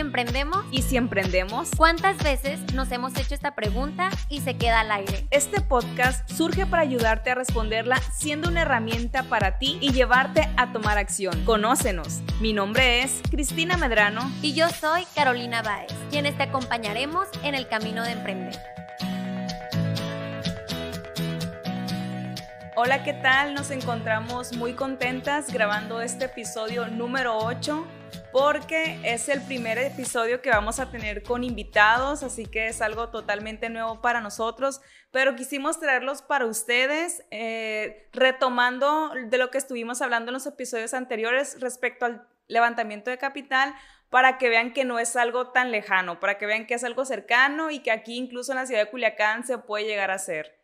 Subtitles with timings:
[0.00, 0.64] emprendemos?
[0.72, 1.70] ¿Y si emprendemos?
[1.76, 5.26] ¿Cuántas veces nos hemos hecho esta pregunta y se queda al aire?
[5.30, 10.72] Este podcast surge para ayudarte a responderla siendo una herramienta para ti y llevarte a
[10.72, 11.44] tomar acción.
[11.44, 12.20] Conócenos.
[12.40, 14.30] Mi nombre es Cristina Medrano.
[14.42, 18.58] Y yo soy Carolina Báez, quienes te acompañaremos en el camino de emprender.
[22.74, 23.52] Hola, ¿qué tal?
[23.54, 27.99] Nos encontramos muy contentas grabando este episodio número 8
[28.32, 33.08] porque es el primer episodio que vamos a tener con invitados, así que es algo
[33.08, 34.80] totalmente nuevo para nosotros,
[35.10, 40.94] pero quisimos traerlos para ustedes, eh, retomando de lo que estuvimos hablando en los episodios
[40.94, 43.74] anteriores respecto al levantamiento de capital,
[44.10, 47.04] para que vean que no es algo tan lejano, para que vean que es algo
[47.04, 50.60] cercano y que aquí incluso en la ciudad de Culiacán se puede llegar a hacer.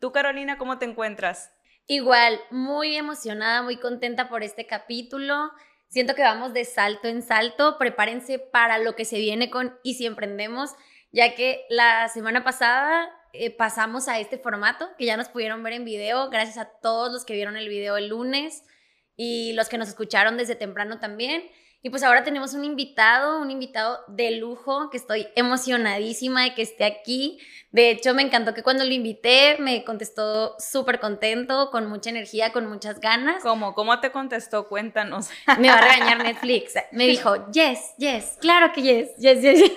[0.00, 1.52] Tú, Carolina, ¿cómo te encuentras?
[1.86, 5.52] Igual, muy emocionada, muy contenta por este capítulo.
[5.88, 7.78] Siento que vamos de salto en salto.
[7.78, 10.74] Prepárense para lo que se viene con Y si emprendemos,
[11.12, 15.72] ya que la semana pasada eh, pasamos a este formato que ya nos pudieron ver
[15.74, 16.28] en video.
[16.30, 18.64] Gracias a todos los que vieron el video el lunes
[19.16, 21.50] y los que nos escucharon desde temprano también.
[21.80, 26.62] Y pues ahora tenemos un invitado, un invitado de lujo, que estoy emocionadísima de que
[26.62, 27.38] esté aquí.
[27.70, 32.52] De hecho, me encantó que cuando lo invité me contestó súper contento, con mucha energía,
[32.52, 33.44] con muchas ganas.
[33.44, 33.74] ¿Cómo?
[33.74, 34.66] ¿Cómo te contestó?
[34.66, 35.28] Cuéntanos.
[35.60, 36.74] Me va a regañar Netflix.
[36.90, 39.72] Me dijo, yes, yes, claro que yes, yes, yes.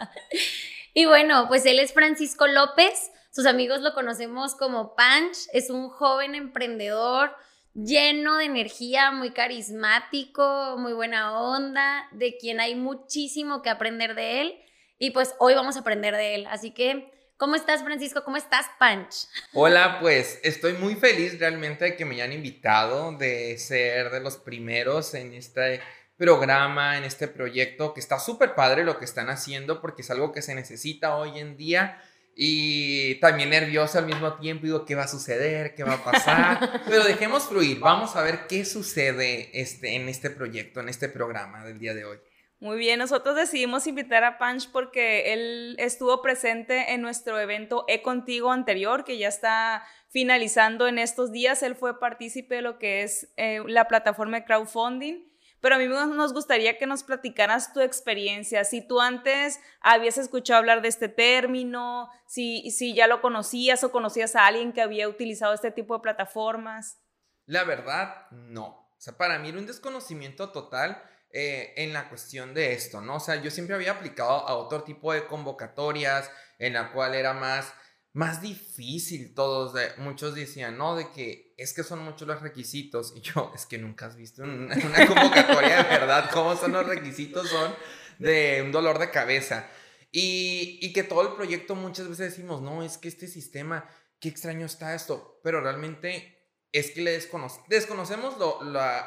[0.94, 3.10] y bueno, pues él es Francisco López.
[3.30, 5.36] Sus amigos lo conocemos como Punch.
[5.52, 7.36] Es un joven emprendedor
[7.84, 14.40] lleno de energía, muy carismático, muy buena onda, de quien hay muchísimo que aprender de
[14.40, 14.58] él.
[14.98, 16.46] Y pues hoy vamos a aprender de él.
[16.50, 18.24] Así que, ¿cómo estás, Francisco?
[18.24, 19.28] ¿Cómo estás, Punch?
[19.52, 24.36] Hola, pues estoy muy feliz realmente de que me hayan invitado, de ser de los
[24.36, 25.80] primeros en este
[26.16, 30.32] programa, en este proyecto, que está súper padre lo que están haciendo porque es algo
[30.32, 32.02] que se necesita hoy en día
[32.40, 34.64] y también nervioso al mismo tiempo.
[34.64, 35.74] Digo, ¿qué va a suceder?
[35.74, 36.82] ¿Qué va a pasar?
[36.88, 37.80] Pero dejemos fluir.
[37.80, 42.04] Vamos a ver qué sucede este, en este proyecto, en este programa del día de
[42.04, 42.18] hoy.
[42.60, 48.02] Muy bien, nosotros decidimos invitar a Punch porque él estuvo presente en nuestro evento E
[48.02, 51.64] Contigo anterior, que ya está finalizando en estos días.
[51.64, 55.27] Él fue partícipe de lo que es eh, la plataforma de crowdfunding
[55.60, 60.58] pero a mí nos gustaría que nos platicaras tu experiencia, si tú antes habías escuchado
[60.58, 65.08] hablar de este término, si, si ya lo conocías o conocías a alguien que había
[65.08, 66.98] utilizado este tipo de plataformas.
[67.46, 68.66] La verdad, no.
[68.66, 73.16] O sea, para mí era un desconocimiento total eh, en la cuestión de esto, ¿no?
[73.16, 77.34] O sea, yo siempre había aplicado a otro tipo de convocatorias en la cual era
[77.34, 77.72] más
[78.18, 83.20] más difícil todos, muchos decían, no, de que es que son muchos los requisitos, y
[83.20, 87.48] yo, es que nunca has visto una, una convocatoria de verdad, cómo son los requisitos,
[87.48, 87.72] son
[88.18, 89.68] de un dolor de cabeza.
[90.10, 94.28] Y, y que todo el proyecto muchas veces decimos, no, es que este sistema, qué
[94.28, 96.37] extraño está esto, pero realmente
[96.72, 98.58] es que le desconocemos lo,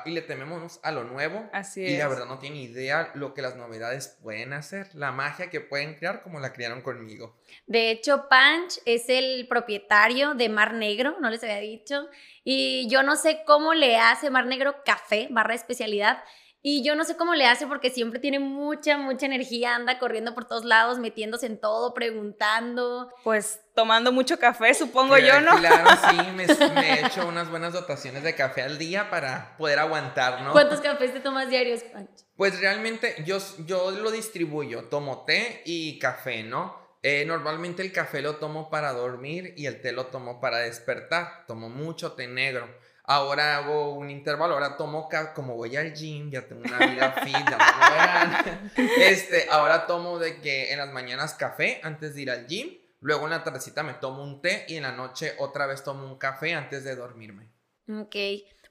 [0.05, 1.47] y le tememos a lo nuevo.
[1.53, 5.49] Así y la verdad no tiene idea lo que las novedades pueden hacer, la magia
[5.49, 7.37] que pueden crear como la crearon conmigo.
[7.67, 12.07] De hecho, Punch es el propietario de Mar Negro, no les había dicho.
[12.43, 16.23] Y yo no sé cómo le hace Mar Negro Café, barra especialidad.
[16.63, 20.35] Y yo no sé cómo le hace porque siempre tiene mucha, mucha energía, anda corriendo
[20.35, 23.11] por todos lados, metiéndose en todo, preguntando.
[23.23, 25.57] Pues tomando mucho café, supongo yo, ¿no?
[25.57, 29.79] Claro, sí, me, me, he hecho unas buenas dotaciones de café al día para poder
[29.79, 30.51] aguantar, ¿no?
[30.51, 32.25] ¿Cuántos cafés te tomas diarios, Pancho?
[32.35, 36.79] Pues realmente yo, yo lo distribuyo, tomo té y café, ¿no?
[37.03, 41.45] Eh, normalmente el café lo tomo para dormir y el té lo tomo para despertar.
[41.47, 42.69] Tomo mucho té negro.
[43.13, 47.35] Ahora hago un intervalo, ahora tomo, como voy al gym, ya tengo una vida fit,
[47.35, 48.61] ya
[48.99, 52.69] este, ahora tomo de que en las mañanas café antes de ir al gym,
[53.01, 56.07] luego en la tardecita me tomo un té y en la noche otra vez tomo
[56.07, 57.49] un café antes de dormirme.
[57.89, 58.15] Ok,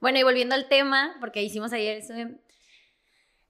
[0.00, 2.14] bueno y volviendo al tema, porque hicimos ayer eso,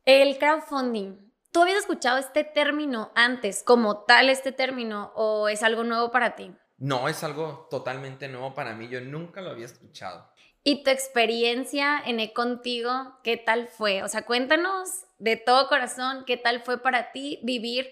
[0.04, 1.18] el crowdfunding,
[1.52, 6.34] ¿tú habías escuchado este término antes, como tal este término, o es algo nuevo para
[6.34, 6.50] ti?
[6.78, 10.28] No, es algo totalmente nuevo para mí, yo nunca lo había escuchado.
[10.62, 14.02] ¿Y tu experiencia en E Contigo, qué tal fue?
[14.02, 17.86] O sea, cuéntanos de todo corazón, qué tal fue para ti vivir,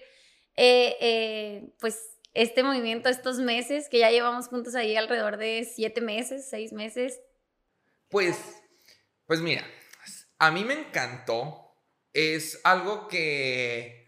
[0.55, 1.99] eh, eh, pues,
[2.35, 7.19] este movimiento estos meses, que ya llevamos juntos ahí alrededor de siete meses, seis meses.
[8.09, 8.37] Pues,
[9.25, 9.65] pues mira,
[10.37, 11.65] a mí me encantó.
[12.13, 13.98] Es algo que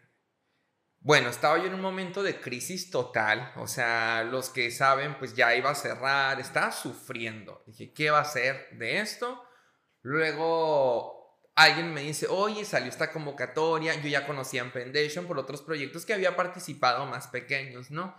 [1.04, 5.34] bueno, estaba yo en un momento de crisis total, o sea, los que saben, pues
[5.34, 7.64] ya iba a cerrar, estaba sufriendo.
[7.66, 9.44] Dije, ¿qué va a hacer de esto?
[10.04, 16.06] Luego alguien me dice, oye, salió esta convocatoria, yo ya conocía Emprendation por otros proyectos
[16.06, 18.16] que había participado más pequeños, ¿no?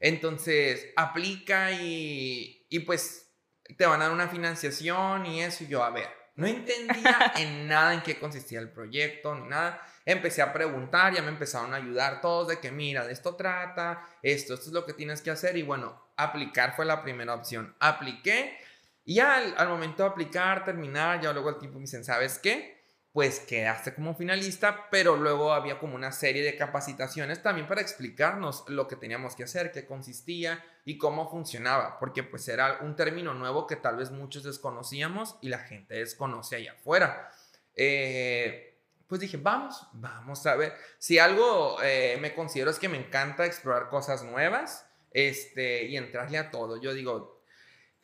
[0.00, 3.32] Entonces, aplica y, y pues
[3.78, 7.68] te van a dar una financiación y eso, y yo, a ver, no entendía en
[7.68, 9.80] nada en qué consistía el proyecto, ni nada.
[10.04, 14.06] Empecé a preguntar, ya me empezaron a ayudar todos de que, mira, de esto trata,
[14.22, 15.56] esto, esto es lo que tienes que hacer.
[15.56, 17.74] Y bueno, aplicar fue la primera opción.
[17.80, 18.58] Apliqué
[19.04, 22.83] y al, al momento de aplicar, terminar, ya luego el tiempo me dicen, ¿sabes qué?
[23.14, 28.64] Pues quedaste como finalista, pero luego había como una serie de capacitaciones también para explicarnos
[28.66, 33.32] lo que teníamos que hacer, qué consistía y cómo funcionaba, porque pues era un término
[33.32, 37.30] nuevo que tal vez muchos desconocíamos y la gente desconoce allá afuera.
[37.76, 40.74] Eh, pues dije, vamos, vamos a ver.
[40.98, 46.38] Si algo eh, me considero es que me encanta explorar cosas nuevas este, y entrarle
[46.38, 46.82] a todo.
[46.82, 47.33] Yo digo,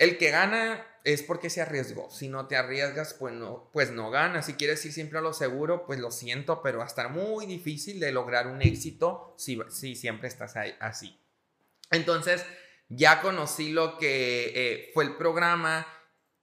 [0.00, 2.10] el que gana es porque se arriesgó.
[2.10, 4.46] Si no te arriesgas, pues no, pues no ganas.
[4.46, 7.44] Si quieres ir siempre a lo seguro, pues lo siento, pero va a estar muy
[7.44, 11.20] difícil de lograr un éxito si, si siempre estás así.
[11.90, 12.46] Entonces,
[12.88, 15.86] ya conocí lo que eh, fue el programa.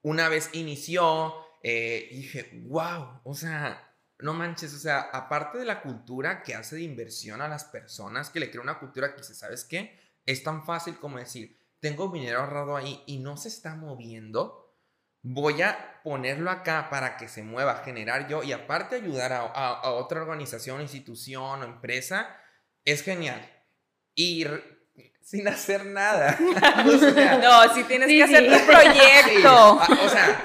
[0.03, 1.33] Una vez inició,
[1.63, 6.75] eh, dije, wow, o sea, no manches, o sea, aparte de la cultura que hace
[6.75, 9.99] de inversión a las personas, que le crea una cultura que dice, ¿sabes qué?
[10.27, 14.67] Es tan fácil como decir, tengo dinero ahorrado ahí y no se está moviendo,
[15.21, 20.21] voy a ponerlo acá para que se mueva, generar yo y aparte ayudar a, otra
[20.21, 22.35] organización, institución o empresa,
[22.85, 23.41] es genial.
[24.15, 24.45] Y
[25.21, 26.37] sin hacer nada.
[26.39, 29.49] no, si tienes que hacer tu proyecto.
[29.49, 30.43] Ah, o sea,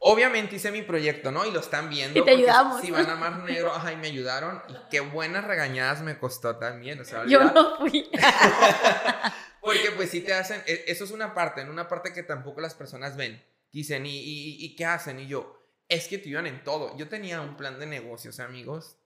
[0.00, 1.46] obviamente hice mi proyecto, ¿no?
[1.46, 2.20] Y lo están viendo.
[2.20, 2.80] Y te ayudamos.
[2.82, 4.62] Si van a Mar Negro, ay, me ayudaron.
[4.68, 7.00] Y qué buenas regañadas me costó también.
[7.00, 8.10] O sea, Yo no fui.
[9.72, 12.60] Porque pues si te hacen, e, eso es una parte, en una parte que tampoco
[12.60, 13.42] las personas ven.
[13.72, 15.20] Dicen, ¿y, y, qué hacen?
[15.20, 15.56] Y yo,
[15.88, 16.96] es que te ayudan en todo.
[16.96, 18.96] Yo tenía un plan de negocios, amigos.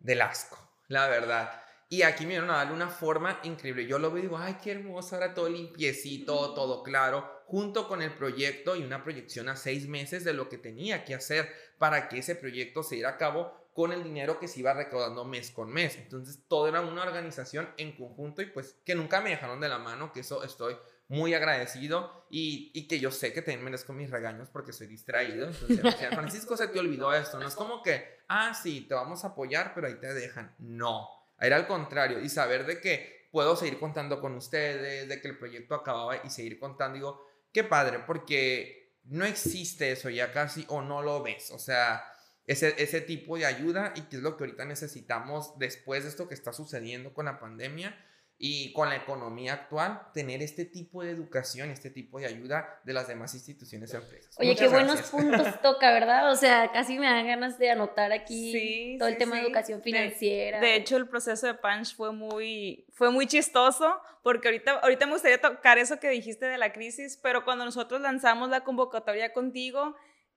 [0.00, 0.58] del asco,
[0.88, 1.62] la verdad.
[1.88, 3.86] Y aquí me dieron a darle una forma increíble.
[3.86, 8.00] Yo lo veo y digo, ay, qué hermoso, ahora todo limpiecito, todo claro, junto con
[8.00, 12.08] el proyecto y una proyección a seis meses de lo que tenía que hacer para
[12.08, 15.50] que ese proyecto se diera a cabo con el dinero que se iba recaudando mes
[15.50, 15.96] con mes.
[15.96, 19.78] Entonces, todo era una organización en conjunto y pues que nunca me dejaron de la
[19.78, 20.76] mano, que eso estoy
[21.08, 25.46] muy agradecido y, que yo sé que también merezco mis regaños porque soy distraído.
[25.46, 27.38] Entonces, Francisco, se te olvidó esto.
[27.38, 30.54] No es como que, ah, sí, te vamos a apoyar, pero ahí te dejan.
[30.58, 31.08] No,
[31.40, 32.20] era al contrario.
[32.20, 36.30] Y saber de que puedo seguir contando con ustedes, de que el proyecto acababa y
[36.30, 41.50] seguir contando, digo, qué padre, porque no existe eso ya casi o no lo ves.
[41.50, 42.04] O sea,
[42.46, 46.28] ese, ese tipo de ayuda y que es lo que ahorita necesitamos después de esto
[46.28, 47.96] que está sucediendo con la pandemia
[48.44, 52.92] y con la economía actual, tener este tipo de educación, este tipo de ayuda de
[52.92, 54.34] las demás instituciones y empresas.
[54.36, 56.28] Oye, qué buenos puntos toca, ¿verdad?
[56.32, 60.58] O sea, casi me dan ganas de anotar aquí todo el tema de educación financiera.
[60.58, 65.12] De, hecho, el proceso de Punch fue muy, fue muy chistoso, porque ahorita, ahorita me
[65.12, 69.94] gustaría tocar eso que dijiste de la crisis, pero cuando nosotros lanzamos la convocatoria contigo,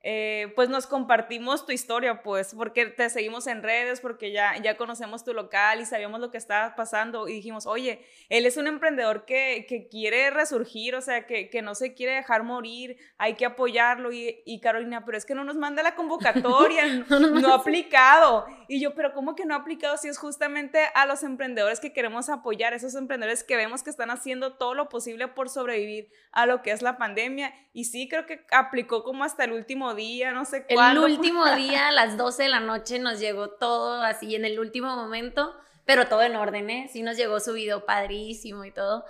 [0.08, 4.78] eh, pues nos compartimos tu historia, pues, porque te seguimos en redes, porque ya, ya
[4.78, 8.68] conocemos tu local y sabíamos lo que estaba pasando y dijimos, oye, él es un
[8.68, 13.34] emprendedor que, que quiere resurgir, o sea, que, que, no se quiere dejar morir, hay
[13.34, 17.56] que apoyarlo y, y Carolina, pero es que no nos manda la convocatoria, no, ha
[17.56, 18.46] aplicado.
[18.68, 21.94] Y yo, pero ¿cómo que no ha aplicado si es justamente a los emprendedores que
[21.94, 26.46] queremos apoyar, esos emprendedores que vemos que están haciendo todo lo posible por sobrevivir a
[26.46, 27.56] lo que es la pandemia?
[27.74, 31.06] Y sí, creo que aplicó como hasta el último día, no sé cuándo.
[31.06, 34.60] El último día, a las 12 de la noche, nos llegó todo así en el
[34.60, 36.90] último momento, pero todo en orden, ¿eh?
[36.92, 39.06] Sí nos llegó su video padrísimo y todo.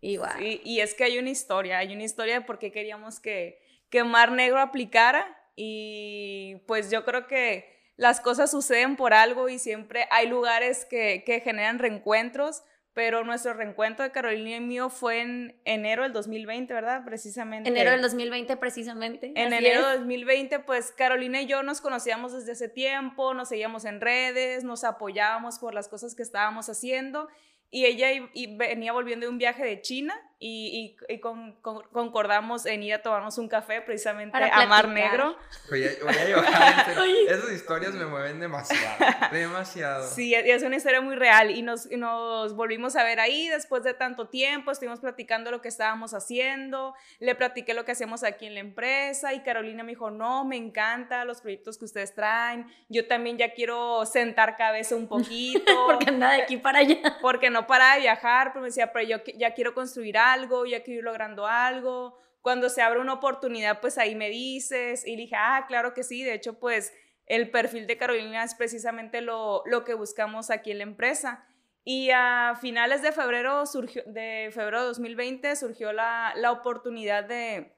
[0.00, 0.18] Y,
[0.64, 4.02] y es que hay una historia, hay una historia de por qué queríamos que, que
[4.02, 10.08] Mar Negro aplicara y pues yo creo que las cosas suceden por algo y siempre
[10.10, 15.60] hay lugares que, que generan reencuentros pero nuestro reencuentro de Carolina y mío fue en
[15.64, 17.04] enero del 2020, ¿verdad?
[17.04, 17.70] Precisamente.
[17.70, 19.32] Enero del 2020, precisamente.
[19.34, 23.84] En enero del 2020, pues Carolina y yo nos conocíamos desde ese tiempo, nos seguíamos
[23.86, 27.28] en redes, nos apoyábamos por las cosas que estábamos haciendo
[27.70, 28.08] y ella
[28.56, 33.46] venía volviendo de un viaje de China y, y, concordamos en ir a tomarnos un
[33.46, 35.36] café precisamente a Mar Negro.
[35.70, 40.04] Voy a, voy Esas historias me mueven demasiado, demasiado.
[40.08, 43.94] Sí, es una historia muy real y nos, nos volvimos a ver ahí después de
[43.94, 48.54] tanto tiempo, estuvimos platicando lo que estábamos haciendo, le platiqué lo que hacemos aquí en
[48.54, 53.06] la empresa y Carolina me dijo, no, me encanta los proyectos que ustedes traen, yo
[53.06, 55.86] también ya quiero sentar cabeza un poquito.
[55.86, 56.98] porque anda de aquí para allá.
[57.20, 60.66] Porque no para de viajar, pero me decía, pero yo ya quiero construir algo algo,
[60.66, 65.06] ya quiero ir logrando algo, cuando se abre una oportunidad, pues ahí me dices.
[65.06, 66.22] Y dije, ah, claro que sí.
[66.24, 66.92] De hecho, pues
[67.26, 71.46] el perfil de Carolina es precisamente lo, lo que buscamos aquí en la empresa.
[71.84, 73.64] Y a finales de febrero,
[74.06, 77.76] de febrero de 2020 surgió la, la oportunidad de,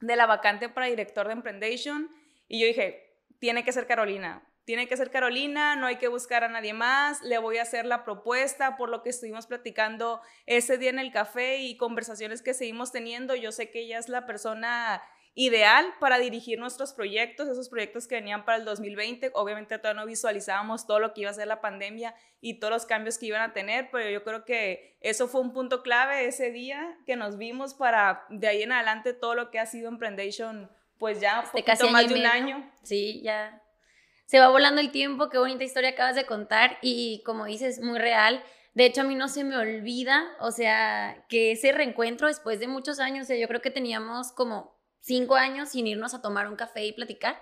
[0.00, 2.10] de la vacante para director de Emprendation.
[2.48, 6.44] Y yo dije, tiene que ser Carolina tiene que ser Carolina, no hay que buscar
[6.44, 10.78] a nadie más, le voy a hacer la propuesta por lo que estuvimos platicando ese
[10.78, 13.34] día en el café y conversaciones que seguimos teniendo.
[13.34, 15.02] Yo sé que ella es la persona
[15.34, 19.30] ideal para dirigir nuestros proyectos, esos proyectos que venían para el 2020.
[19.34, 22.86] Obviamente todavía no visualizábamos todo lo que iba a ser la pandemia y todos los
[22.86, 26.50] cambios que iban a tener, pero yo creo que eso fue un punto clave ese
[26.50, 30.70] día que nos vimos para de ahí en adelante todo lo que ha sido Emprendation,
[30.98, 32.70] pues ya este casi más de un año.
[32.82, 33.61] Sí, ya
[34.32, 37.98] se va volando el tiempo, qué bonita historia acabas de contar y como dices, muy
[37.98, 38.42] real.
[38.72, 42.66] De hecho, a mí no se me olvida, o sea, que ese reencuentro después de
[42.66, 46.48] muchos años, o sea, yo creo que teníamos como cinco años sin irnos a tomar
[46.48, 47.38] un café y platicar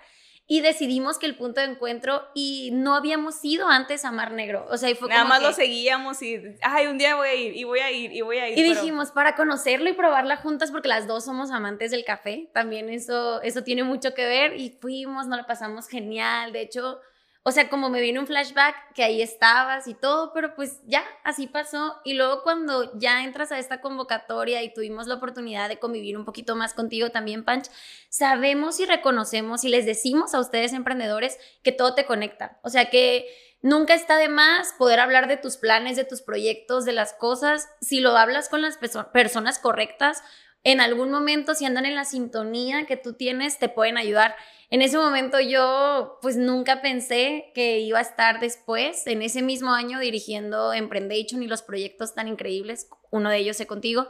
[0.51, 4.65] y decidimos que el punto de encuentro y no habíamos ido antes a Mar Negro.
[4.69, 7.55] O sea, y fue Nada más lo seguíamos y, ay, un día voy a ir
[7.55, 8.57] y voy a ir y voy a ir.
[8.57, 12.89] Y dijimos, para conocerlo y probarla juntas, porque las dos somos amantes del café, también
[12.89, 16.51] eso, eso tiene mucho que ver y fuimos, nos la pasamos genial.
[16.51, 16.99] De hecho,
[17.43, 21.03] o sea, como me viene un flashback que ahí estabas y todo, pero pues ya,
[21.23, 21.99] así pasó.
[22.03, 26.25] Y luego cuando ya entras a esta convocatoria y tuvimos la oportunidad de convivir un
[26.25, 27.67] poquito más contigo también, Panch,
[28.09, 32.59] sabemos y reconocemos y les decimos a ustedes emprendedores que todo te conecta.
[32.61, 33.27] O sea, que
[33.63, 37.69] nunca está de más poder hablar de tus planes, de tus proyectos, de las cosas.
[37.81, 40.21] Si lo hablas con las personas correctas,
[40.63, 44.35] en algún momento, si andan en la sintonía que tú tienes, te pueden ayudar.
[44.69, 49.73] En ese momento yo pues nunca pensé que iba a estar después, en ese mismo
[49.73, 54.07] año, dirigiendo Emprendation y los proyectos tan increíbles, uno de ellos sé contigo,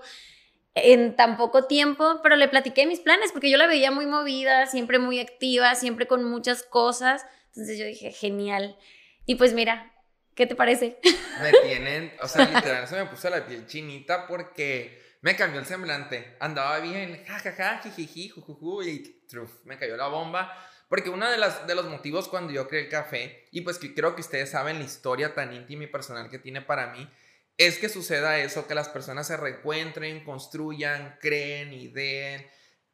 [0.75, 4.67] en tan poco tiempo, pero le platiqué mis planes porque yo la veía muy movida,
[4.67, 7.25] siempre muy activa, siempre con muchas cosas.
[7.47, 8.77] Entonces yo dije, genial.
[9.25, 9.93] Y pues mira,
[10.35, 10.97] ¿qué te parece?
[11.41, 15.65] Me tienen, o sea, literal, se me puso la piel chinita porque me cambió el
[15.65, 16.35] semblante.
[16.39, 20.51] Andaba bien, jajaja, jijiji, jujuju, y truf, me cayó la bomba.
[20.89, 23.93] Porque uno de, las, de los motivos cuando yo creé el café, y pues que
[23.93, 27.09] creo que ustedes saben la historia tan íntima y personal que tiene para mí,
[27.57, 32.45] es que suceda eso, que las personas se reencuentren, construyan, creen, ideen,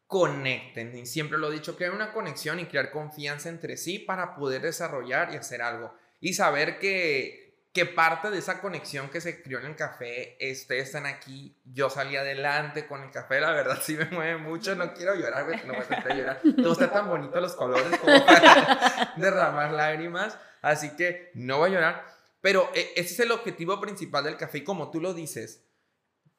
[0.05, 0.96] conecten.
[0.98, 4.62] Y siempre lo he dicho, crear una conexión y crear confianza entre sí para poder
[4.62, 5.93] desarrollar y hacer algo.
[6.19, 7.46] Y saber que
[7.77, 11.91] que parte de esa conexión que se crió en el café, ustedes están aquí, yo
[11.91, 15.74] salí adelante con el café, la verdad sí me mueve mucho, no quiero llorar, no
[15.74, 21.29] me a llorar, no está tan bonito los colores como para derramar lágrimas, así que
[21.36, 22.05] no voy a llorar,
[22.41, 25.63] pero e, ese es el objetivo principal del café y como tú lo dices,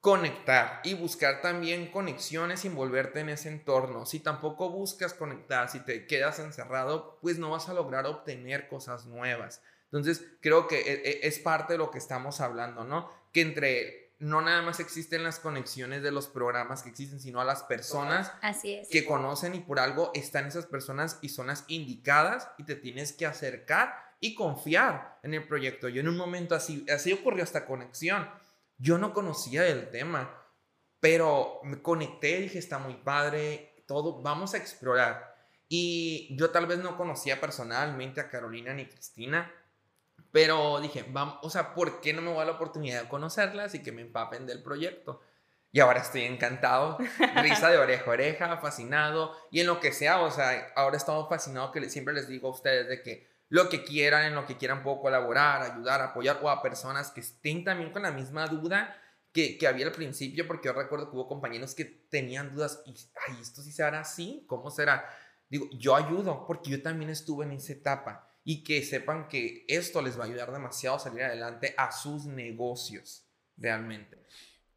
[0.01, 4.07] conectar y buscar también conexiones y envolverte en ese entorno.
[4.07, 9.07] Si tampoco buscas conectar, si te quedas encerrado, pues no vas a lograr obtener cosas
[9.07, 9.63] nuevas.
[9.91, 13.11] Entonces, creo que e, e, es parte de lo que estamos hablando, ¿no?
[13.33, 17.45] Que entre, no nada más existen las conexiones de los programas que existen, sino a
[17.45, 18.33] las personas
[18.91, 23.13] que conocen y por algo están esas personas y son las indicadas y te tienes
[23.13, 25.89] que acercar y confiar en el proyecto.
[25.89, 28.29] Yo en un momento así, así ocurrió esta conexión.
[28.77, 30.35] Yo no conocía el tema,
[31.01, 35.37] pero me conecté, dije, está muy padre, todo, vamos a explorar.
[35.69, 39.53] Y yo tal vez no conocía personalmente a Carolina ni Cristina,
[40.33, 43.75] pero dije, vamos, o sea, ¿por qué no me voy a la oportunidad de conocerlas
[43.75, 45.21] y que me empapen del proyecto?
[45.71, 46.99] Y ahora estoy encantado,
[47.37, 51.29] risa de oreja a oreja, fascinado, y en lo que sea, o sea, ahora estamos
[51.29, 54.57] fascinados que siempre les digo a ustedes de que lo que quieran, en lo que
[54.57, 58.97] quieran puedo colaborar, ayudar, apoyar, o a personas que estén también con la misma duda
[59.33, 62.95] que, que había al principio, porque yo recuerdo que hubo compañeros que tenían dudas, y,
[63.27, 64.45] ay, ¿esto sí se hará así?
[64.47, 65.09] ¿Cómo será?
[65.49, 70.01] Digo, yo ayudo, porque yo también estuve en esa etapa y que sepan que esto
[70.01, 73.29] les va a ayudar demasiado a salir adelante a sus negocios,
[73.59, 74.25] realmente.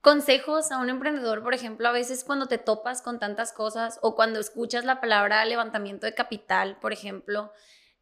[0.01, 4.13] Consejos a un emprendedor, por ejemplo, a veces cuando te topas con tantas cosas o
[4.13, 7.53] cuando escuchas la palabra levantamiento de capital, por ejemplo,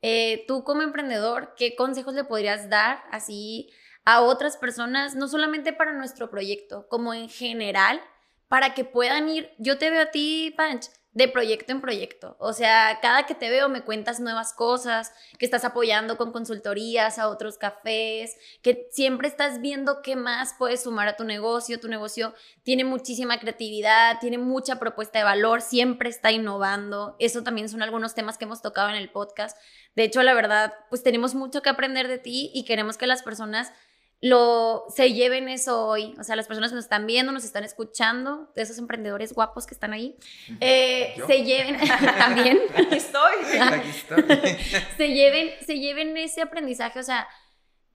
[0.02, 3.70] eh, tú como emprendedor, ¿qué consejos le podrías dar así
[4.06, 8.02] a otras personas, no solamente para nuestro proyecto, como en general,
[8.48, 12.36] para que puedan ir, yo te veo a ti, Panch, de proyecto en proyecto.
[12.40, 17.18] O sea, cada que te veo me cuentas nuevas cosas, que estás apoyando con consultorías
[17.18, 21.80] a otros cafés, que siempre estás viendo qué más puedes sumar a tu negocio.
[21.80, 27.16] Tu negocio tiene muchísima creatividad, tiene mucha propuesta de valor, siempre está innovando.
[27.20, 29.58] Eso también son algunos temas que hemos tocado en el podcast.
[29.96, 33.24] De hecho, la verdad, pues tenemos mucho que aprender de ti y queremos que las
[33.24, 33.74] personas
[34.22, 36.14] lo, se lleven eso hoy.
[36.20, 39.66] O sea, las personas que nos están viendo, nos están escuchando, de esos emprendedores guapos
[39.66, 40.18] que están ahí,
[40.60, 41.78] eh, se lleven
[42.18, 42.60] también.
[42.76, 43.34] Aquí estoy.
[43.62, 44.24] Aquí estoy.
[44.98, 47.00] se, lleven, se lleven ese aprendizaje.
[47.00, 47.28] O sea,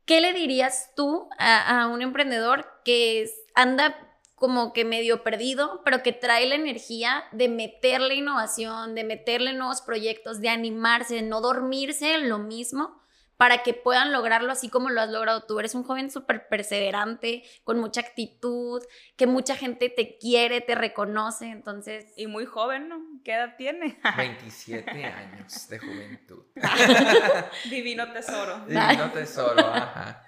[0.06, 3.94] ¿qué le dirías tú a, a un emprendedor que anda
[4.34, 9.82] como que medio perdido, pero que trae la energía de meterle innovación, de meterle nuevos
[9.82, 13.03] proyectos, de animarse, de no dormirse en lo mismo?
[13.36, 15.58] Para que puedan lograrlo así como lo has logrado tú.
[15.58, 18.82] Eres un joven súper perseverante, con mucha actitud,
[19.16, 22.06] que mucha gente te quiere, te reconoce, entonces...
[22.16, 23.00] Y muy joven, ¿no?
[23.24, 23.98] ¿Qué edad tiene?
[24.16, 26.44] 27 años de juventud.
[27.70, 28.64] Divino tesoro.
[28.66, 30.26] Divino tesoro, ajá.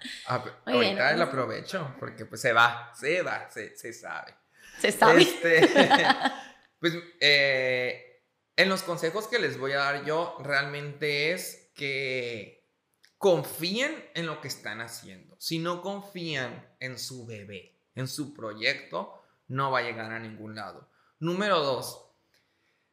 [0.64, 4.34] ahorita lo aprovecho porque pues se va, se va, se, se sabe.
[4.78, 5.22] Se sabe.
[5.22, 5.70] Este,
[6.80, 8.22] pues eh,
[8.56, 12.65] en los consejos que les voy a dar yo realmente es que
[13.18, 15.36] confíen en lo que están haciendo.
[15.38, 20.54] Si no confían en su bebé, en su proyecto, no va a llegar a ningún
[20.54, 20.88] lado.
[21.18, 22.06] Número dos,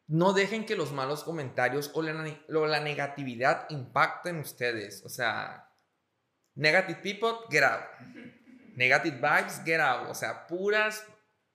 [0.07, 5.03] no dejen que los malos comentarios o la, negatividad impacten ustedes.
[5.05, 5.71] O sea,
[6.55, 7.81] negative people, get out.
[8.75, 10.09] Negative vibes, get out.
[10.09, 11.05] O sea, puras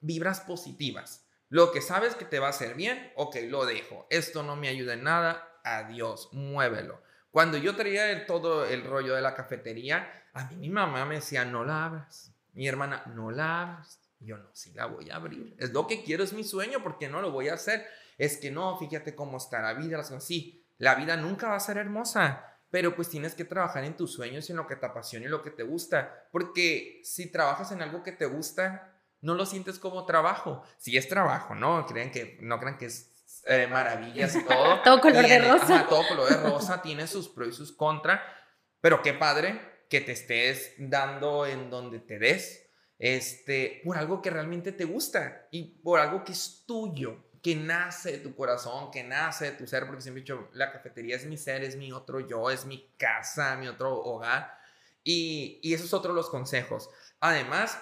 [0.00, 1.26] vibras positivas.
[1.48, 4.06] Lo que sabes que te va a hacer bien, ok, lo dejo.
[4.10, 7.00] Esto no me ayuda en nada, adiós, muévelo.
[7.30, 11.44] Cuando yo traía todo el rollo de la cafetería, a mí mi mamá me decía,
[11.44, 12.32] no la abras.
[12.54, 14.00] Mi hermana, no la abras.
[14.20, 15.54] Yo no, sí la voy a abrir.
[15.58, 17.86] Es lo que quiero, es mi sueño, porque no lo voy a hacer.
[18.16, 20.02] Es que no, fíjate cómo está la vida.
[20.20, 24.12] Sí, la vida nunca va a ser hermosa, pero pues tienes que trabajar en tus
[24.12, 26.28] sueños en lo que te apasiona y lo que te gusta.
[26.32, 30.64] Porque si trabajas en algo que te gusta, no lo sientes como trabajo.
[30.78, 31.86] Si es trabajo, ¿no?
[31.86, 33.10] Creen que, no crean que es
[33.46, 34.80] eh, maravillas y todo.
[34.84, 35.86] todo color de rosa.
[35.88, 38.20] todo color de rosa, tiene sus pros y sus contras,
[38.80, 44.30] pero qué padre que te estés dando en donde te des, este, por algo que
[44.30, 49.04] realmente te gusta y por algo que es tuyo, que nace de tu corazón, que
[49.04, 51.92] nace de tu ser, porque siempre he dicho, la cafetería es mi ser, es mi
[51.92, 54.58] otro yo, es mi casa, mi otro hogar.
[55.04, 56.90] Y, y eso es otro de los consejos.
[57.20, 57.80] Además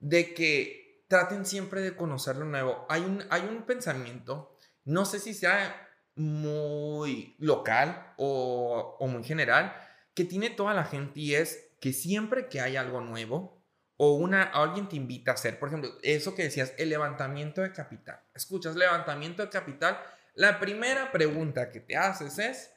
[0.00, 2.86] de que traten siempre de conocer lo nuevo.
[2.88, 4.57] Hay un, hay un pensamiento
[4.88, 9.76] no sé si sea muy local o, muy general,
[10.14, 13.62] que tiene toda la gente y es que siempre que hay algo nuevo
[13.98, 17.72] o una, alguien te invita a hacer, por ejemplo, eso que decías, el levantamiento de
[17.72, 18.20] capital.
[18.34, 19.98] Escuchas, levantamiento de capital,
[20.34, 22.72] la primera pregunta que te haces es,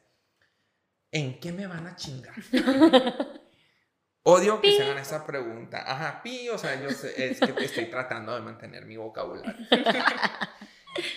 [1.12, 2.36] ¿en qué me van a chingar?
[4.24, 5.84] Odio que se hagan esa pregunta.
[5.88, 9.56] Ajá, pi, o sea, yo sé, es que estoy tratando de mantener mi vocabulario.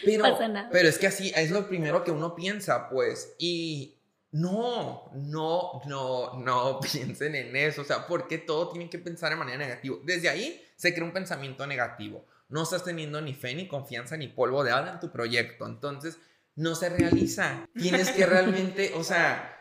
[0.10, 0.36] Pero,
[0.70, 3.34] pero es que así es lo primero que uno piensa, pues.
[3.38, 3.98] Y
[4.32, 7.82] no, no, no, no piensen en eso.
[7.82, 9.96] O sea, porque todo tiene que pensar de manera negativa.
[10.04, 12.26] Desde ahí se crea un pensamiento negativo.
[12.48, 15.66] No estás teniendo ni fe, ni confianza, ni polvo de hada en tu proyecto.
[15.66, 16.18] Entonces,
[16.56, 17.68] no se realiza.
[17.74, 19.56] Tienes que realmente, o sea,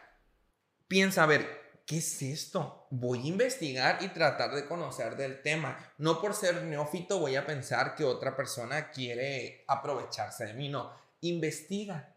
[0.88, 2.88] piensa, a ver, ¿qué es esto?
[2.92, 5.78] Voy a investigar y tratar de conocer del tema.
[5.98, 10.92] No por ser neófito voy a pensar que otra persona quiere aprovecharse de mí, no.
[11.22, 12.16] Investiga.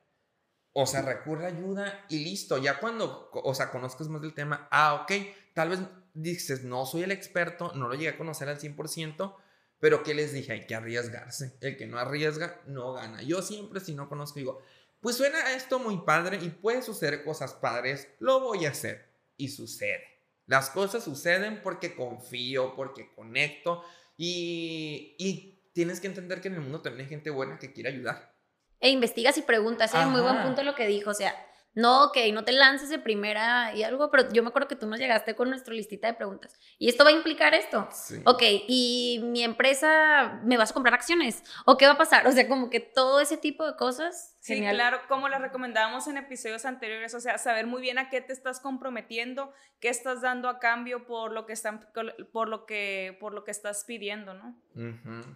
[0.73, 2.59] O sea, recurre a ayuda y listo.
[2.59, 5.13] Ya cuando, o sea, conozcas más del tema, ah, ok,
[5.55, 5.81] tal vez
[6.13, 9.37] dices, no soy el experto, no lo llegué a conocer al 100%,
[9.81, 10.53] pero ¿qué les dije?
[10.53, 11.57] Hay que arriesgarse.
[11.61, 13.23] El que no arriesga, no gana.
[13.23, 14.61] Yo siempre, si no conozco, digo,
[15.01, 19.06] pues suena esto muy padre y puede suceder cosas padres, lo voy a hacer
[19.37, 20.05] y sucede.
[20.47, 23.83] Las cosas suceden porque confío, porque conecto
[24.17, 27.91] y, y tienes que entender que en el mundo también hay gente buena que quiere
[27.91, 28.35] ayudar.
[28.81, 30.07] E investigas y preguntas, es ¿eh?
[30.07, 31.35] muy buen punto lo que dijo, o sea,
[31.77, 34.87] no, ok, no te lances de primera y algo, pero yo me acuerdo que tú
[34.87, 36.59] nos llegaste con nuestra listita de preguntas.
[36.79, 37.87] ¿Y esto va a implicar esto?
[37.93, 38.23] Sí.
[38.25, 41.45] Ok, ¿y mi empresa me vas a comprar acciones?
[41.67, 42.27] ¿O qué va a pasar?
[42.27, 44.35] O sea, como que todo ese tipo de cosas.
[44.41, 48.23] Sí, claro, como las recomendábamos en episodios anteriores, o sea, saber muy bien a qué
[48.23, 51.87] te estás comprometiendo, qué estás dando a cambio por lo que están,
[52.33, 54.57] por lo que, por lo que estás pidiendo, ¿no?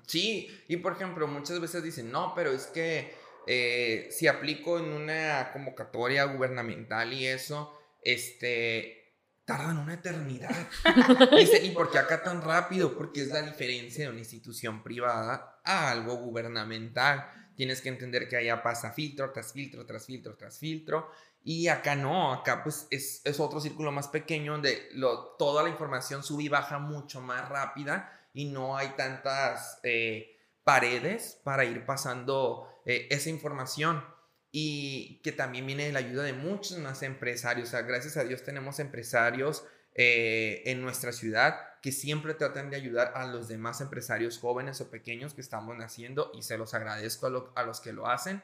[0.07, 3.12] Sí, y por ejemplo, muchas veces dicen, no, pero es que
[3.46, 9.00] eh, si aplico en una convocatoria gubernamental y eso, este,
[9.44, 10.55] tardan una eternidad.
[11.62, 12.96] ¿y por qué acá tan rápido?
[12.96, 17.29] Porque es la diferencia de una institución privada a algo gubernamental.
[17.57, 21.11] Tienes que entender que allá pasa filtro tras filtro, tras filtro, tras filtro.
[21.42, 26.22] Y acá no, acá pues es, otro círculo más pequeño donde lo, toda la información
[26.22, 32.70] sube y baja mucho más rápida y no hay tantas eh, paredes para ir pasando
[32.85, 34.05] eh, esa información
[34.53, 37.69] y que también viene de la ayuda de muchos más empresarios.
[37.69, 39.64] O sea, gracias a Dios tenemos empresarios
[39.95, 44.90] eh, en nuestra ciudad que siempre tratan de ayudar a los demás empresarios jóvenes o
[44.90, 48.43] pequeños que estamos naciendo y se los agradezco a, a los que lo hacen.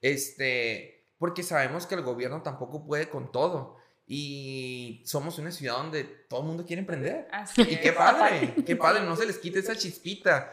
[0.00, 3.78] Este, porque sabemos que el gobierno tampoco puede con todo
[4.10, 7.28] y somos una ciudad donde todo el mundo quiere emprender.
[7.56, 10.50] y qué padre, qué padre, no se les quite esa chispita,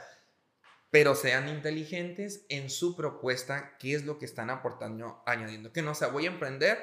[0.95, 5.93] pero sean inteligentes en su propuesta, qué es lo que están aportando, añadiendo, que no
[5.93, 6.77] sea, voy a emprender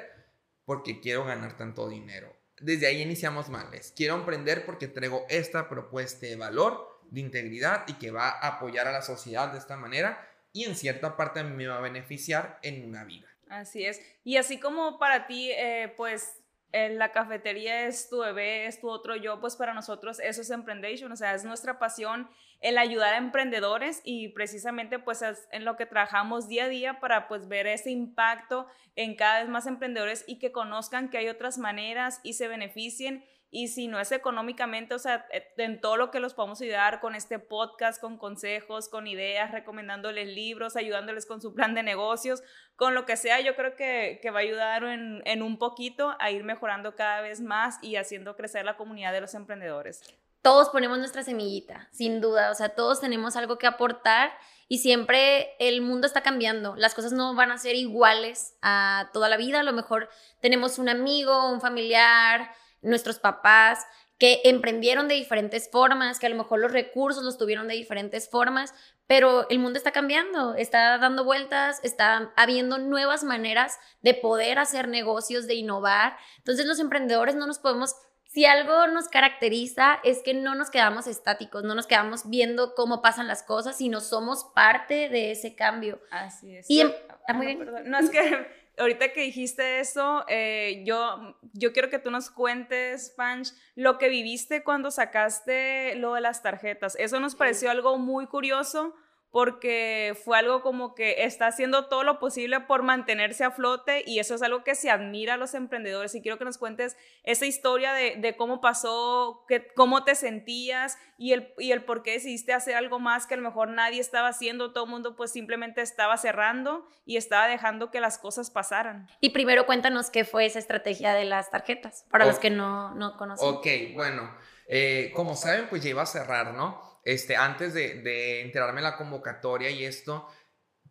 [0.65, 2.31] porque quiero ganar tanto dinero.
[2.59, 3.91] Desde ahí iniciamos males.
[3.97, 8.87] Quiero emprender porque traigo esta propuesta de valor, de integridad y que va a apoyar
[8.87, 12.87] a la sociedad de esta manera y en cierta parte me va a beneficiar en
[12.87, 13.27] una vida.
[13.49, 13.99] Así es.
[14.23, 19.15] Y así como para ti, eh, pues la cafetería es tu bebé, es tu otro
[19.15, 22.29] yo, pues para nosotros eso es Emprendation, o sea, es nuestra pasión
[22.63, 26.99] el ayudar a emprendedores y precisamente pues es en lo que trabajamos día a día
[27.01, 31.27] para pues ver ese impacto en cada vez más emprendedores y que conozcan que hay
[31.27, 35.95] otras maneras y se beneficien y si no es económicamente, o sea, eh, en todo
[35.95, 41.27] lo que los podemos ayudar con este podcast, con consejos, con ideas, recomendándoles libros, ayudándoles
[41.27, 42.41] con su plan de negocios,
[42.75, 46.15] con lo que sea, yo creo que, que va a ayudar en, en un poquito
[46.19, 50.01] a ir mejorando cada vez más y haciendo crecer la comunidad de los emprendedores.
[50.43, 54.31] Todos ponemos nuestra semillita, sin duda, o sea, todos tenemos algo que aportar
[54.67, 59.29] y siempre el mundo está cambiando, las cosas no van a ser iguales a toda
[59.29, 60.09] la vida, a lo mejor
[60.41, 62.51] tenemos un amigo, un familiar,
[62.81, 63.85] nuestros papás,
[64.23, 68.29] que emprendieron de diferentes formas, que a lo mejor los recursos los tuvieron de diferentes
[68.29, 68.73] formas,
[69.07, 74.87] pero el mundo está cambiando, está dando vueltas, está habiendo nuevas maneras de poder hacer
[74.87, 76.15] negocios, de innovar.
[76.37, 77.95] Entonces los emprendedores no nos podemos,
[78.33, 82.99] si algo nos caracteriza es que no nos quedamos estáticos, no nos quedamos viendo cómo
[83.03, 86.01] pasan las cosas, sino somos parte de ese cambio.
[86.09, 86.65] Así es.
[86.67, 86.91] Y em,
[87.27, 87.69] ah, muy bien.
[87.85, 88.19] No, es que
[88.79, 94.09] ahorita que dijiste eso, eh, yo, yo quiero que tú nos cuentes, Panch, lo que
[94.09, 96.95] viviste cuando sacaste lo de las tarjetas.
[96.97, 98.95] Eso nos pareció algo muy curioso
[99.33, 104.19] porque fue algo como que está haciendo todo lo posible por mantenerse a flote y
[104.19, 106.13] eso es algo que se admira a los emprendedores.
[106.13, 111.33] Y quiero que nos cuentes esa historia de, cómo pasó, que, cómo te sentías y
[111.33, 114.27] el, y el por qué decidiste hacer algo más que a lo mejor nadie estaba
[114.27, 119.07] haciendo, todo el mundo pues simplemente estaba cerrando y estaba dejando que las cosas pasaran.
[119.19, 123.17] Y primero cuéntanos qué fue esa estrategia de las tarjetas, para los que no, no
[123.17, 123.49] conocen.
[123.49, 123.65] Ok,
[123.95, 124.31] bueno,
[124.67, 126.92] eh, como saben pues ya iba a cerrar, ¿no?
[127.03, 130.27] Este, antes de, enterarme la convocatoria y esto,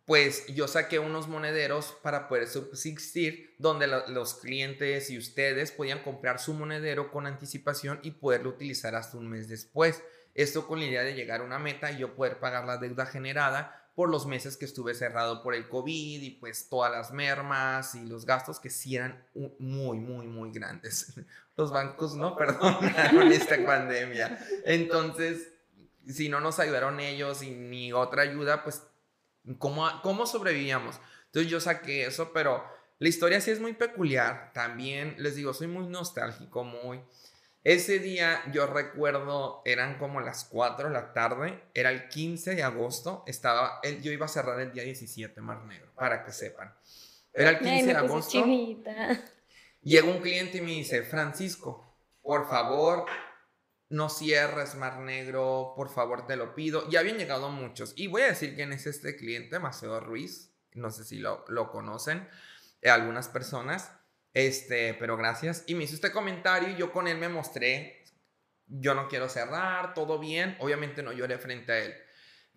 [0.05, 6.39] pues yo saqué unos monederos para poder subsistir, donde los clientes y ustedes podían comprar
[6.39, 10.03] su monedero con anticipación y poderlo utilizar hasta un mes después.
[10.33, 13.05] Esto con la idea de llegar a una meta y yo poder pagar la deuda
[13.05, 17.93] generada por los meses que estuve cerrado por el COVID y pues todas las mermas
[17.93, 19.23] y los gastos que sí eran
[19.59, 21.13] muy, muy, muy grandes.
[21.55, 24.39] Los bancos no perdonaron esta pandemia.
[24.65, 25.52] Entonces,
[26.07, 28.83] si no nos ayudaron ellos y ni otra ayuda, pues,
[29.57, 30.99] ¿cómo, cómo sobrevivíamos?
[31.25, 32.63] Entonces yo saqué eso, pero
[32.99, 34.51] la historia sí es muy peculiar.
[34.53, 37.01] También les digo, soy muy nostálgico, muy...
[37.63, 42.63] Ese día yo recuerdo, eran como las 4 de la tarde, era el 15 de
[42.63, 46.73] agosto, estaba, yo iba a cerrar el día 17, Mar Negro, para que sepan.
[47.33, 48.45] Era el 15 de agosto.
[49.81, 51.85] Llega un cliente y me dice, Francisco,
[52.21, 53.05] por favor,
[53.93, 56.89] no cierres Mar Negro, por favor te lo pido.
[56.89, 57.93] Ya habían llegado muchos.
[57.95, 60.51] Y voy a decir quién es este cliente, Maceo Ruiz.
[60.73, 62.27] No sé si lo, lo conocen
[62.81, 63.91] eh, algunas personas.
[64.33, 65.63] Este, pero gracias.
[65.67, 68.03] Y me hizo este comentario y yo con él me mostré.
[68.65, 70.57] Yo no quiero cerrar, todo bien.
[70.59, 71.93] Obviamente no lloré frente a él.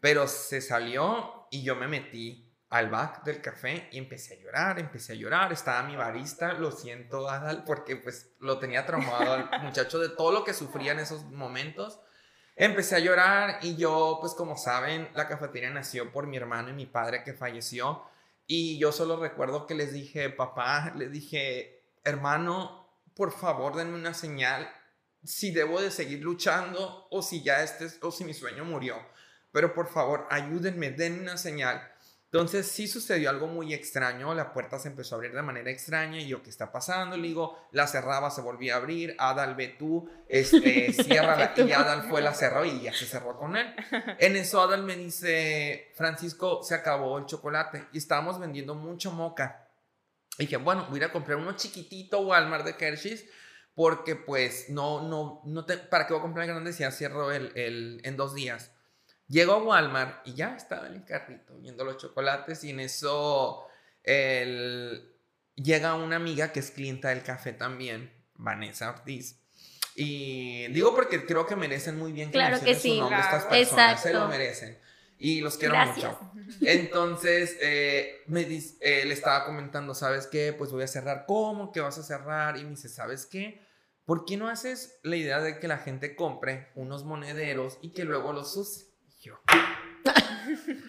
[0.01, 2.46] Pero se salió y yo me metí
[2.79, 6.73] al back del café y empecé a llorar, empecé a llorar, estaba mi barista, lo
[6.73, 11.01] siento Adal, porque pues lo tenía traumado al muchacho de todo lo que sufría en
[11.01, 12.01] esos momentos.
[12.55, 16.73] Empecé a llorar y yo, pues como saben, la cafetería nació por mi hermano y
[16.73, 18.03] mi padre que falleció
[18.47, 24.15] y yo solo recuerdo que les dije, papá, les dije, hermano, por favor denme una
[24.15, 24.71] señal
[25.25, 28.97] si debo de seguir luchando o si ya este, o si mi sueño murió.
[29.51, 31.93] Pero por favor, ayúdenme, denme una señal.
[32.37, 36.21] Entonces sí sucedió algo muy extraño, la puerta se empezó a abrir de manera extraña
[36.21, 37.17] y yo, ¿qué está pasando?
[37.17, 42.03] Le digo, la cerraba, se volvía a abrir, Adal, ve tú, este, cierra y Adal
[42.11, 43.75] fue, la cerró y ya se cerró con él.
[44.19, 49.71] En eso Adal me dice, Francisco, se acabó el chocolate y estábamos vendiendo mucho moca.
[50.37, 53.25] Y dije, bueno, voy a ir a comprar uno chiquitito Walmart de Hershey's
[53.75, 56.91] porque pues no, no, no te, ¿para qué voy a comprar el grande si ya
[56.91, 58.73] cierro el, el, en dos días?
[59.29, 63.67] Llego a Walmart y ya estaba en el carrito viendo los chocolates y en eso
[65.57, 69.41] llega una amiga que es clienta del café también, Vanessa Ortiz.
[69.97, 72.97] Y digo porque creo que merecen muy bien que claro que sí.
[72.97, 74.79] su nombre estas personas, se lo merecen.
[75.19, 76.19] Y los quiero mucho.
[76.61, 80.53] Entonces, eh, me eh, le estaba comentando, ¿sabes qué?
[80.53, 81.25] Pues voy a cerrar.
[81.27, 82.59] ¿Cómo que vas a cerrar?
[82.59, 83.63] Y me dice, ¿sabes qué?
[84.05, 88.05] ¿Por qué no haces la idea de que la gente compre unos monederos y que
[88.05, 88.85] luego los use?
[89.27, 89.41] Yo.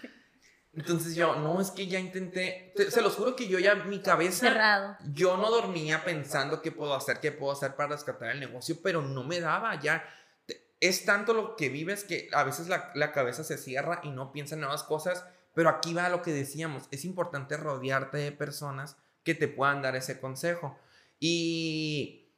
[0.73, 4.47] Entonces yo, no, es que ya intenté, se los juro que yo ya, mi cabeza,
[4.47, 4.95] Cerrado.
[5.11, 9.01] yo no dormía pensando qué puedo hacer, qué puedo hacer para rescatar el negocio, pero
[9.01, 10.07] no me daba, ya,
[10.79, 14.31] es tanto lo que vives que a veces la, la cabeza se cierra y no
[14.31, 18.97] piensa en nuevas cosas, pero aquí va lo que decíamos, es importante rodearte de personas
[19.23, 20.77] que te puedan dar ese consejo.
[21.19, 22.29] Y,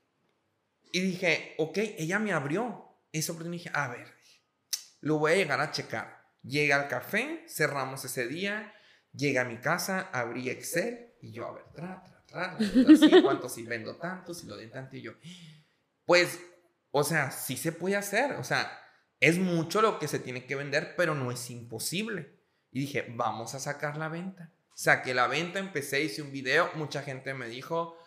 [0.94, 4.08] y dije, ok, ella me abrió eso, pero dije, a ver,
[5.02, 8.74] lo voy a llegar a checar Llega al café, cerramos ese día,
[9.12, 12.58] llega a mi casa, abrí Excel y yo, a ver, tra, tra, tra,
[12.94, 15.14] así, cuánto si vendo tanto, si lo den tanto y yo,
[16.06, 16.40] pues,
[16.92, 18.72] o sea, sí se puede hacer, o sea,
[19.20, 22.40] es mucho lo que se tiene que vender, pero no es imposible.
[22.72, 24.54] Y dije, vamos a sacar la venta.
[24.74, 27.98] Saqué la venta, empecé, hice un video, mucha gente me dijo,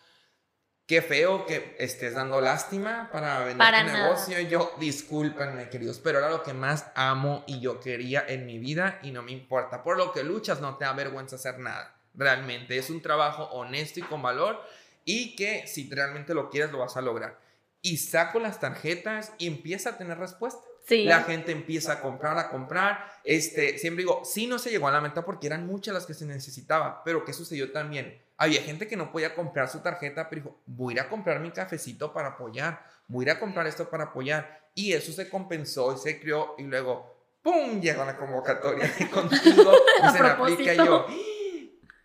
[0.85, 4.39] qué feo que estés dando lástima para vender tu negocio.
[4.41, 8.99] Yo, discúlpenme, queridos, pero era lo que más amo y yo quería en mi vida
[9.01, 9.83] y no me importa.
[9.83, 11.95] Por lo que luchas, no te da vergüenza hacer nada.
[12.13, 14.61] Realmente es un trabajo honesto y con valor
[15.05, 17.39] y que si realmente lo quieres, lo vas a lograr.
[17.81, 20.61] Y saco las tarjetas y empieza a tener respuesta.
[20.89, 23.05] La gente empieza a comprar, a comprar.
[23.23, 26.13] Este, siempre digo, sí no se llegó a la meta porque eran muchas las que
[26.13, 28.21] se necesitaba, pero ¿qué sucedió también?
[28.37, 31.39] Había gente que no podía comprar su tarjeta, pero dijo, voy a ir a comprar
[31.39, 34.61] mi cafecito para apoyar, voy a ir a comprar esto para apoyar.
[34.75, 37.79] Y eso se compensó y se creó y luego, ¡pum!
[37.79, 39.71] Llega la convocatoria y contigo
[40.03, 41.07] y se me aplica yo,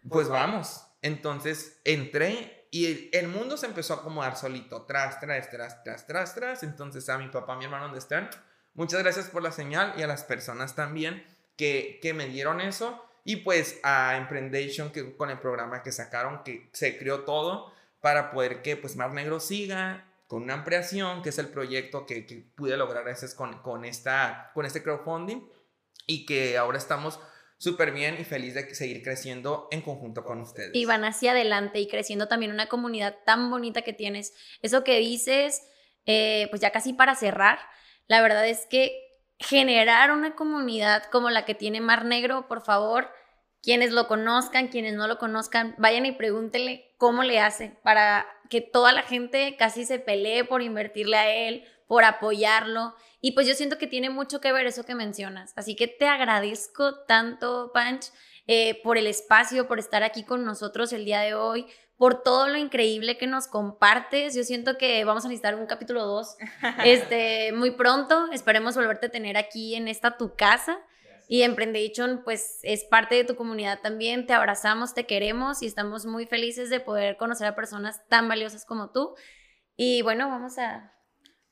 [0.09, 0.85] pues vamos.
[1.03, 6.35] Entonces entré y el, mundo se empezó a acomodar solito, tras, tras, tras, tras, tras,
[6.35, 6.63] tras.
[6.63, 8.29] Entonces a mi papá, mi hermano, ¿dónde están?
[8.79, 13.05] Muchas gracias por la señal y a las personas también que, que me dieron eso.
[13.25, 18.31] Y pues a Emprendation, que con el programa que sacaron, que se creó todo para
[18.31, 22.37] poder que pues Mar Negro siga con una ampliación, que es el proyecto que, que
[22.55, 25.41] pude lograr gracias con, con, esta, con este crowdfunding
[26.07, 27.19] y que ahora estamos
[27.57, 30.71] súper bien y feliz de seguir creciendo en conjunto con ustedes.
[30.73, 34.35] Y van hacia adelante y creciendo también una comunidad tan bonita que tienes.
[34.63, 35.63] Eso que dices,
[36.07, 37.59] eh, pues ya casi para cerrar,
[38.09, 39.05] la verdad es que
[39.39, 43.11] generar una comunidad como la que tiene Mar Negro, por favor,
[43.63, 48.61] quienes lo conozcan, quienes no lo conozcan, vayan y pregúntenle cómo le hace para que
[48.61, 52.95] toda la gente casi se pelee por invertirle a él, por apoyarlo.
[53.21, 55.53] Y pues yo siento que tiene mucho que ver eso que mencionas.
[55.57, 58.07] Así que te agradezco tanto, Panch,
[58.47, 61.67] eh, por el espacio, por estar aquí con nosotros el día de hoy,
[61.99, 64.35] por todo lo increíble que nos compartes.
[64.35, 66.37] Yo siento que vamos a necesitar un capítulo 2
[66.85, 68.31] este, muy pronto.
[68.33, 70.79] Esperemos volverte a tener aquí en esta tu casa.
[71.31, 74.27] Y Emprendation, pues es parte de tu comunidad también.
[74.27, 78.65] Te abrazamos, te queremos y estamos muy felices de poder conocer a personas tan valiosas
[78.65, 79.15] como tú.
[79.77, 80.95] Y bueno, vamos a...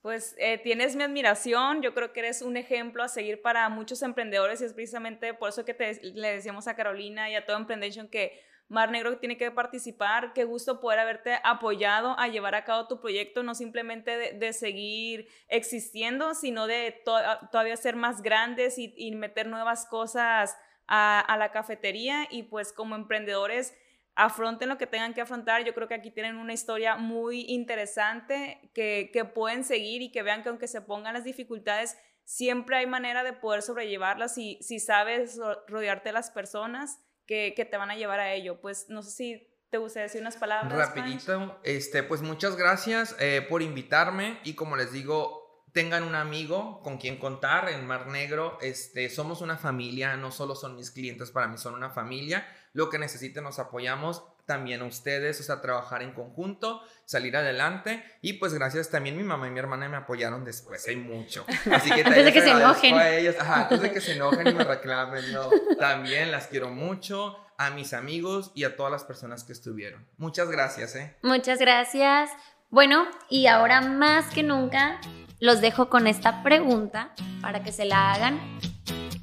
[0.00, 4.02] Pues eh, tienes mi admiración, yo creo que eres un ejemplo a seguir para muchos
[4.02, 7.56] emprendedores y es precisamente por eso que te, le decíamos a Carolina y a todo
[7.56, 10.32] Emprendation que Mar Negro tiene que participar.
[10.32, 15.28] Qué gusto poder haberte apoyado a llevar a cabo tu proyecto, no simplemente de, seguir
[15.48, 20.56] existiendo, sino de todavía ser más grandes y, meter nuevas cosas
[20.88, 22.26] a, la cafetería.
[22.28, 23.72] Y pues como emprendedores,
[24.16, 25.64] afronten lo que tengan que afrontar.
[25.64, 30.42] Yo creo que aquí tienen una historia muy interesante que, pueden seguir y que vean
[30.42, 35.38] que aunque se pongan las dificultades, siempre hay manera de poder sobrellevarlas si, si sabes
[35.68, 38.60] rodearte de las personas que, te van a llevar a ello.
[38.60, 40.72] Pues no sé si te gustaría decir unas palabras.
[40.72, 46.80] Rapidito, este, pues muchas gracias eh, por invitarme y como les digo, tengan un amigo
[46.82, 48.58] con quien contar en Mar Negro.
[48.62, 52.46] Este, somos una familia, no solo son mis clientes, para mí son una familia.
[52.72, 58.04] Lo que necesiten nos apoyamos también a ustedes, o sea, trabajar en conjunto, salir adelante.
[58.22, 61.44] Y pues gracias también mi mamá y mi hermana me apoyaron después, hay mucho.
[61.72, 62.94] Así que antes de que se enojen.
[62.94, 65.50] A ajá, antes de que se enojen y me reclamen, no.
[65.78, 70.06] También las quiero mucho, a mis amigos y a todas las personas que estuvieron.
[70.16, 71.16] Muchas gracias, ¿eh?
[71.22, 72.30] Muchas gracias.
[72.70, 75.00] Bueno, y ahora más que nunca
[75.40, 78.40] los dejo con esta pregunta para que se la hagan.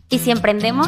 [0.09, 0.88] ¿Y si emprendemos?